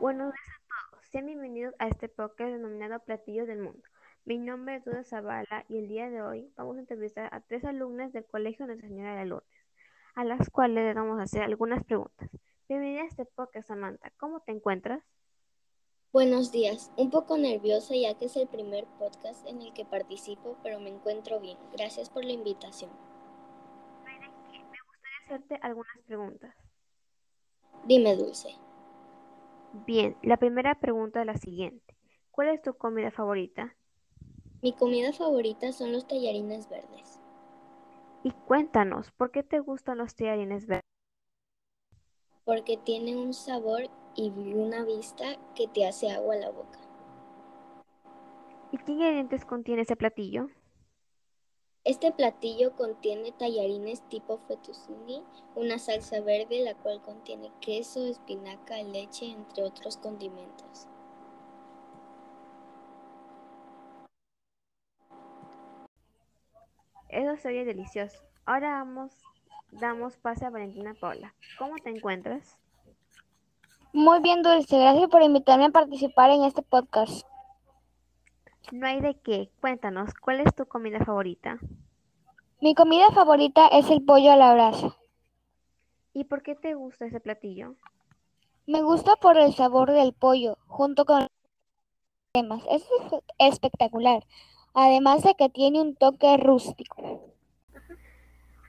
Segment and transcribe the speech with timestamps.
[0.00, 3.82] Buenos días a todos, sean bienvenidos a este podcast denominado Platillos del Mundo.
[4.24, 7.64] Mi nombre es Duda Zavala y el día de hoy vamos a entrevistar a tres
[7.64, 9.48] alumnas del Colegio Nuestra Señora de Lourdes,
[10.16, 12.28] a las cuales les vamos a hacer algunas preguntas.
[12.68, 14.12] Bienvenida a este podcast, Samantha.
[14.18, 15.02] ¿Cómo te encuentras?
[16.12, 20.58] Buenos días, un poco nerviosa ya que es el primer podcast en el que participo,
[20.62, 21.56] pero me encuentro bien.
[21.72, 22.90] Gracias por la invitación.
[24.04, 26.54] Me gustaría hacerte algunas preguntas.
[27.84, 28.63] Dime, Dulce.
[29.74, 31.96] Bien, la primera pregunta es la siguiente.
[32.30, 33.74] ¿Cuál es tu comida favorita?
[34.62, 37.20] Mi comida favorita son los tallarines verdes.
[38.22, 40.84] Y cuéntanos, ¿por qué te gustan los tallarines verdes?
[42.44, 45.24] Porque tienen un sabor y una vista
[45.56, 46.78] que te hace agua a la boca.
[48.70, 50.46] ¿Y qué ingredientes contiene ese platillo?
[51.84, 55.22] Este platillo contiene tallarines tipo fettuccine,
[55.54, 60.88] una salsa verde la cual contiene queso, espinaca, leche, entre otros condimentos.
[67.10, 68.18] Eso se oye delicioso.
[68.46, 69.12] Ahora vamos,
[69.70, 71.34] damos pase a Valentina Paula.
[71.58, 72.56] ¿Cómo te encuentras?
[73.92, 74.78] Muy bien, Dulce.
[74.78, 77.26] Gracias por invitarme a participar en este podcast.
[78.72, 79.50] No hay de qué.
[79.60, 81.58] Cuéntanos, ¿cuál es tu comida favorita?
[82.60, 84.96] Mi comida favorita es el pollo a la brasa.
[86.12, 87.74] ¿Y por qué te gusta ese platillo?
[88.66, 91.30] Me gusta por el sabor del pollo, junto con los
[92.32, 92.62] temas.
[92.70, 92.84] Es
[93.38, 94.24] espectacular.
[94.72, 97.34] Además de que tiene un toque rústico.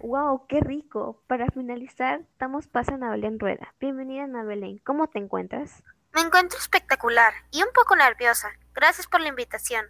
[0.00, 0.46] ¡Wow!
[0.48, 1.22] ¡Qué rico!
[1.26, 3.74] Para finalizar, damos paso a Ana Belén Rueda.
[3.80, 4.78] Bienvenida, Ana Belén.
[4.84, 5.82] ¿Cómo te encuentras?
[6.12, 8.48] Me encuentro espectacular y un poco nerviosa.
[8.74, 9.86] Gracias por la invitación.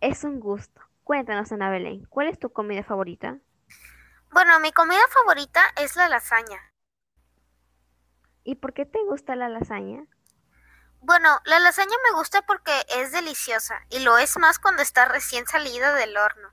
[0.00, 0.80] Es un gusto.
[1.04, 3.38] Cuéntanos, Ana Belén, ¿cuál es tu comida favorita?
[4.32, 6.72] Bueno, mi comida favorita es la lasaña.
[8.42, 10.06] ¿Y por qué te gusta la lasaña?
[11.00, 15.46] Bueno, la lasaña me gusta porque es deliciosa y lo es más cuando está recién
[15.46, 16.52] salida del horno.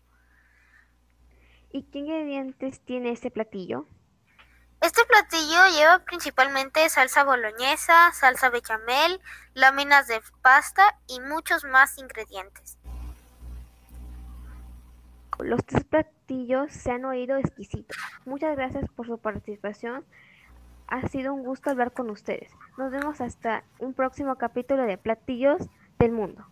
[1.71, 3.87] ¿Y qué ingredientes tiene este platillo?
[4.81, 9.21] Este platillo lleva principalmente salsa boloñesa, salsa bechamel,
[9.53, 12.79] láminas de pasta y muchos más ingredientes.
[15.37, 17.95] Los tres platillos se han oído exquisitos.
[18.25, 20.03] Muchas gracias por su participación.
[20.87, 22.51] Ha sido un gusto hablar con ustedes.
[22.77, 25.61] Nos vemos hasta un próximo capítulo de Platillos
[25.99, 26.43] del Mundo.